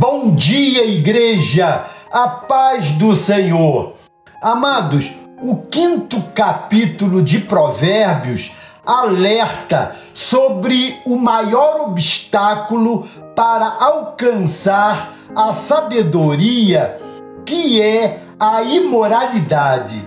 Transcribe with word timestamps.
Bom 0.00 0.34
dia, 0.34 0.86
igreja, 0.86 1.84
a 2.10 2.26
paz 2.26 2.92
do 2.92 3.14
Senhor. 3.14 3.96
Amados, 4.40 5.12
o 5.42 5.56
quinto 5.56 6.22
capítulo 6.34 7.22
de 7.22 7.38
Provérbios 7.40 8.50
alerta 8.82 9.94
sobre 10.14 10.98
o 11.04 11.16
maior 11.16 11.82
obstáculo 11.82 13.06
para 13.36 13.66
alcançar 13.78 15.12
a 15.36 15.52
sabedoria, 15.52 16.98
que 17.44 17.82
é 17.82 18.22
a 18.40 18.62
imoralidade. 18.62 20.02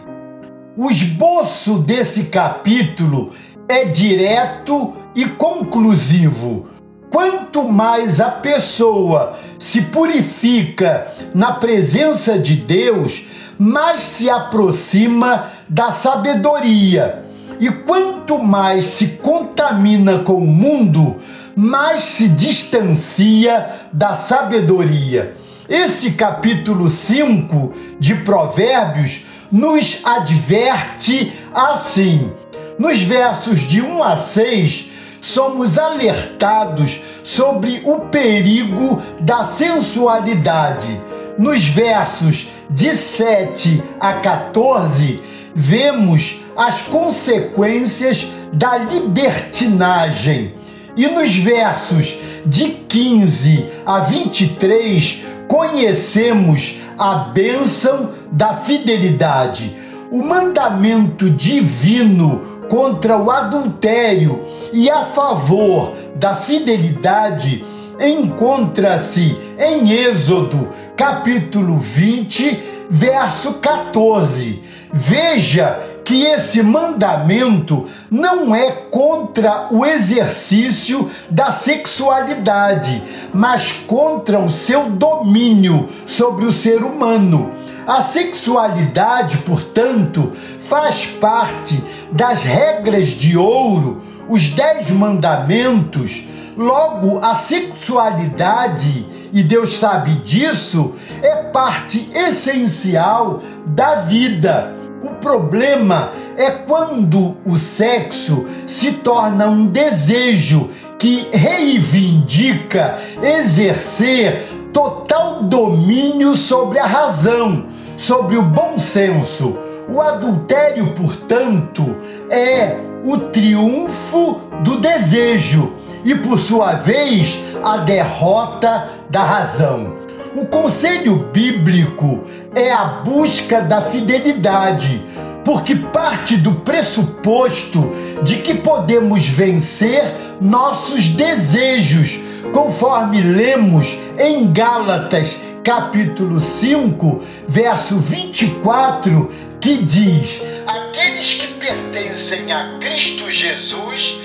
O 0.76 0.90
esboço 0.90 1.78
desse 1.78 2.24
capítulo 2.24 3.32
é 3.70 3.86
direto 3.86 4.96
e 5.14 5.26
conclusivo 5.26 6.73
quanto 7.14 7.64
mais 7.64 8.20
a 8.20 8.32
pessoa 8.32 9.38
se 9.60 9.84
purifica 9.84 11.08
na 11.36 11.52
presença 11.52 12.40
de 12.40 12.56
Deus, 12.56 13.28
mais 13.60 14.02
se 14.02 14.32
aproxima 14.32 15.52
da 15.70 15.92
sabedoria. 15.92 17.24
E 17.60 17.70
quanto 17.70 18.40
mais 18.40 18.86
se 18.86 19.10
contamina 19.22 20.20
com 20.20 20.38
o 20.38 20.48
mundo, 20.48 21.22
mais 21.56 22.02
se 22.02 22.28
distancia 22.28 23.70
da 23.94 24.16
sabedoria. 24.16 25.38
Esse 25.70 26.14
capítulo 26.14 26.90
5 26.90 27.74
de 28.00 28.16
Provérbios 28.16 29.28
nos 29.52 30.02
adverte 30.04 31.32
assim. 31.54 32.32
Nos 32.80 33.04
versos 33.04 33.60
de 33.60 33.82
1 33.82 34.04
a 34.04 34.18
6, 34.18 34.93
somos 35.24 35.80
alertados 35.80 37.02
sobre 37.24 37.82
o 37.86 38.02
perigo 38.10 39.02
da 39.22 39.46
sensualidade. 39.46 41.00
Nos 41.40 41.66
versos 41.66 42.50
de 42.70 42.92
7 42.92 43.82
a 44.02 44.16
14, 44.16 45.24
vemos 45.56 46.42
as 46.58 46.82
consequências 46.82 48.28
da 48.52 48.78
libertinagem. 48.78 50.56
E 50.96 51.08
nos 51.08 51.34
versos 51.38 52.18
de 52.46 52.72
15 52.72 53.66
a 53.86 54.00
23, 54.02 55.22
conhecemos 55.48 56.82
a 57.00 57.16
bênção 57.16 58.12
da 58.30 58.56
fidelidade. 58.56 59.74
O 60.12 60.22
mandamento 60.22 61.30
divino 61.30 62.53
contra 62.70 63.18
o 63.18 63.30
adultério 63.30 64.44
e 64.72 64.90
a 64.90 65.06
favor 65.06 65.94
da 66.16 66.36
fidelidade 66.36 67.64
encontra-se 68.00 69.38
em 69.58 69.92
Êxodo, 69.92 70.70
capítulo 70.96 71.78
20, 71.78 72.60
verso 72.90 73.56
14. 73.56 74.64
Veja 74.92 75.80
que 76.04 76.24
esse 76.26 76.62
mandamento 76.62 77.88
não 78.12 78.54
é 78.54 78.72
contra 78.72 79.68
o 79.72 79.86
exercício 79.86 81.10
da 81.30 81.52
sexualidade, 81.52 83.02
mas 83.34 83.72
contra 83.72 84.40
o 84.40 84.50
seu 84.50 84.90
domínio 84.90 85.90
sobre 86.06 86.46
o 86.46 86.52
ser 86.52 86.84
humano. 86.84 87.52
A 87.86 88.02
sexualidade, 88.02 89.38
portanto, 89.40 90.32
faz 90.60 91.06
parte 91.06 91.84
das 92.12 92.44
regras 92.44 93.10
de 93.10 93.38
ouro, 93.38 94.02
os 94.30 94.50
dez 94.50 94.90
mandamentos. 94.90 96.24
Logo, 96.56 97.20
a 97.24 97.36
sexualidade, 97.36 99.06
e 99.34 99.44
Deus 99.44 99.78
sabe 99.78 100.16
disso, 100.16 100.94
é 101.22 101.36
parte 101.52 102.10
essencial 102.14 103.44
da 103.66 103.96
vida. 103.96 104.74
O 105.04 105.16
problema 105.16 106.12
é 106.38 106.52
quando 106.52 107.36
o 107.46 107.58
sexo 107.58 108.48
se 108.66 108.94
torna 108.94 109.48
um 109.48 109.66
desejo 109.66 110.70
que 110.98 111.28
reivindica 111.34 112.98
exercer 113.22 114.48
total 114.72 115.44
domínio 115.44 116.36
sobre 116.36 116.80
a 116.80 116.86
razão, 116.86 117.73
sobre 117.98 118.38
o 118.38 118.42
bom 118.42 118.78
senso. 118.78 119.58
O 119.88 120.02
adultério, 120.02 120.94
portanto, 120.94 121.98
é 122.30 122.78
o 123.04 123.18
triunfo 123.18 124.42
do 124.64 124.80
desejo 124.80 125.74
e, 126.06 126.16
por 126.16 126.40
sua 126.40 126.74
vez, 126.74 127.40
a 127.64 127.78
derrota 127.78 128.90
da 129.10 129.24
razão. 129.24 129.94
O 130.36 130.46
conselho 130.46 131.30
bíblico 131.32 132.24
é 132.56 132.72
a 132.72 132.86
busca 133.06 133.62
da 133.62 133.82
fidelidade, 133.82 135.06
porque 135.46 135.76
parte 135.76 136.38
do 136.38 136.54
pressuposto 136.54 137.94
de 138.24 138.38
que 138.38 138.54
podemos 138.54 139.28
vencer 139.28 140.04
nossos 140.42 141.10
desejos, 141.10 142.20
conforme 142.52 143.22
lemos 143.22 143.98
em 144.18 144.52
Gálatas 144.52 145.40
capítulo 145.64 146.42
5, 146.42 147.24
verso 147.48 147.98
24, 147.98 149.32
que 149.62 149.78
diz: 149.78 150.42
Aqueles 150.68 151.36
que 151.36 151.48
pertencem 151.54 152.52
a 152.52 152.78
Cristo 152.80 153.32
Jesus 153.32 154.20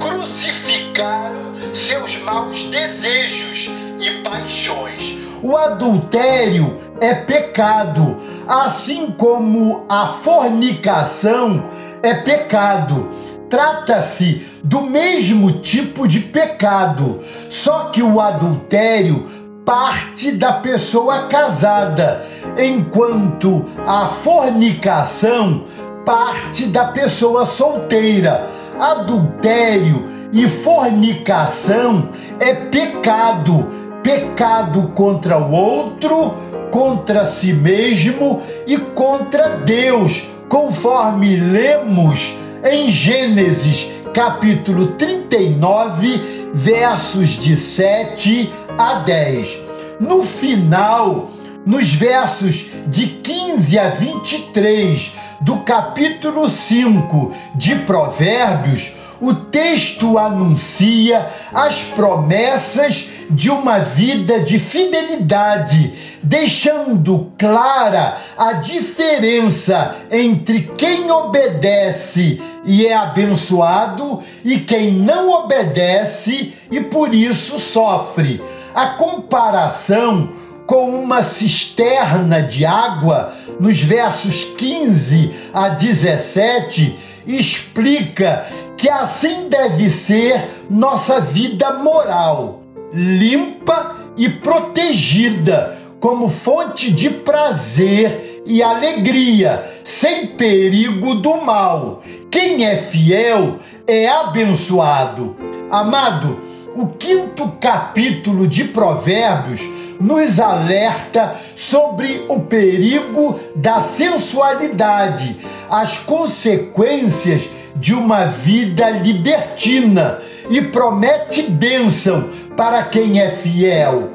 crucificaram 0.00 1.72
seus 1.72 2.16
maus 2.16 2.64
desejos 2.64 3.70
e 4.00 4.22
paixões. 4.22 5.28
O 5.42 5.56
adultério 5.56 6.80
é 7.00 7.14
pecado, 7.14 8.18
assim 8.48 9.12
como 9.12 9.86
a 9.88 10.08
fornicação 10.08 11.70
é 12.02 12.14
pecado. 12.14 13.08
Trata-se 13.48 14.46
do 14.62 14.82
mesmo 14.82 15.60
tipo 15.60 16.06
de 16.06 16.20
pecado, 16.20 17.20
só 17.48 17.86
que 17.86 18.02
o 18.02 18.20
adultério 18.20 19.39
parte 19.70 20.32
da 20.32 20.54
pessoa 20.54 21.28
casada, 21.28 22.26
enquanto 22.58 23.66
a 23.86 24.04
fornicação 24.04 25.62
parte 26.04 26.66
da 26.66 26.86
pessoa 26.86 27.44
solteira. 27.44 28.50
Adultério 28.80 30.08
e 30.32 30.48
fornicação 30.48 32.08
é 32.40 32.52
pecado, 32.52 33.68
pecado 34.02 34.90
contra 34.92 35.38
o 35.38 35.52
outro, 35.52 36.34
contra 36.72 37.24
si 37.24 37.52
mesmo 37.52 38.42
e 38.66 38.76
contra 38.76 39.50
Deus, 39.50 40.26
conforme 40.48 41.36
lemos 41.36 42.34
em 42.68 42.88
Gênesis 42.88 43.86
capítulo 44.12 44.88
39, 44.88 46.50
versos 46.52 47.30
de 47.30 47.56
7 47.56 48.52
a 48.78 48.94
10. 49.00 49.58
No 50.00 50.22
final, 50.22 51.30
nos 51.66 51.92
versos 51.92 52.66
de 52.86 53.06
15 53.06 53.78
a 53.78 53.88
23 53.90 55.12
do 55.40 55.58
capítulo 55.58 56.48
5 56.48 57.34
de 57.54 57.76
Provérbios, 57.76 58.92
o 59.20 59.34
texto 59.34 60.18
anuncia 60.18 61.30
as 61.52 61.82
promessas 61.82 63.10
de 63.30 63.50
uma 63.50 63.78
vida 63.80 64.40
de 64.40 64.58
fidelidade, 64.58 65.92
deixando 66.22 67.30
clara 67.38 68.16
a 68.36 68.54
diferença 68.54 69.96
entre 70.10 70.70
quem 70.76 71.10
obedece 71.10 72.40
e 72.64 72.86
é 72.86 72.94
abençoado 72.94 74.22
e 74.44 74.58
quem 74.58 74.92
não 74.92 75.30
obedece 75.30 76.54
e 76.70 76.80
por 76.80 77.14
isso 77.14 77.58
sofre. 77.58 78.40
A 78.74 78.86
comparação 78.90 80.30
com 80.66 80.88
uma 80.90 81.22
cisterna 81.22 82.42
de 82.42 82.64
água, 82.64 83.34
nos 83.58 83.82
versos 83.82 84.44
15 84.44 85.34
a 85.52 85.70
17, 85.70 86.96
explica 87.26 88.46
que 88.76 88.88
assim 88.88 89.48
deve 89.48 89.90
ser 89.90 90.48
nossa 90.70 91.20
vida 91.20 91.72
moral, 91.72 92.62
limpa 92.92 93.96
e 94.16 94.28
protegida, 94.28 95.76
como 95.98 96.28
fonte 96.28 96.90
de 96.90 97.10
prazer 97.10 98.42
e 98.46 98.62
alegria, 98.62 99.70
sem 99.84 100.28
perigo 100.28 101.16
do 101.16 101.36
mal. 101.38 102.02
Quem 102.30 102.64
é 102.64 102.76
fiel 102.76 103.58
é 103.86 104.08
abençoado. 104.08 105.36
Amado, 105.70 106.40
o 106.74 106.86
quinto 106.88 107.48
capítulo 107.60 108.46
de 108.46 108.64
Provérbios 108.64 109.60
nos 110.00 110.40
alerta 110.40 111.36
sobre 111.54 112.24
o 112.28 112.40
perigo 112.40 113.38
da 113.54 113.80
sensualidade, 113.80 115.38
as 115.68 115.98
consequências 115.98 117.48
de 117.76 117.94
uma 117.94 118.26
vida 118.26 118.88
libertina 118.90 120.20
e 120.48 120.60
promete 120.60 121.42
bênção 121.42 122.30
para 122.56 122.82
quem 122.84 123.20
é 123.20 123.30
fiel. 123.30 124.10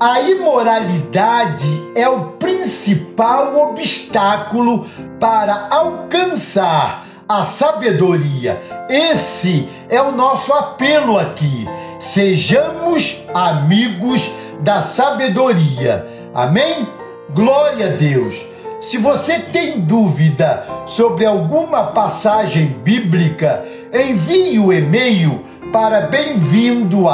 A 0.00 0.20
imoralidade 0.20 1.66
é 1.94 2.08
o 2.08 2.32
principal 2.32 3.70
obstáculo 3.70 4.86
para 5.18 5.68
alcançar 5.70 7.06
a 7.28 7.44
sabedoria. 7.44 8.60
Esse 8.88 9.68
é 9.88 10.00
o 10.00 10.12
nosso 10.12 10.52
apelo 10.52 11.18
aqui. 11.18 11.66
Sejamos 11.98 13.24
amigos 13.34 14.30
da 14.60 14.82
sabedoria. 14.82 16.06
Amém? 16.32 16.86
Glória 17.34 17.86
a 17.86 17.90
Deus. 17.90 18.40
Se 18.80 18.98
você 18.98 19.40
tem 19.40 19.80
dúvida 19.80 20.64
sobre 20.86 21.26
alguma 21.26 21.86
passagem 21.86 22.66
bíblica, 22.84 23.64
envie 23.92 24.60
o 24.60 24.72
e-mail 24.72 25.44
para 25.72 26.02
bem-vindo 26.02 27.06